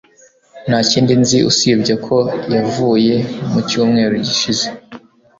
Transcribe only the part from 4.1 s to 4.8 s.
gishize